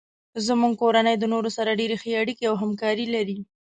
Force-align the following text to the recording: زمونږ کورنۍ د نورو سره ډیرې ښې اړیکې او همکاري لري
زمونږ 0.47 0.73
کورنۍ 0.81 1.15
د 1.19 1.23
نورو 1.33 1.49
سره 1.57 1.77
ډیرې 1.79 1.95
ښې 2.01 2.11
اړیکې 2.21 2.43
او 2.49 2.55
همکاري 2.63 3.05
لري 3.15 3.37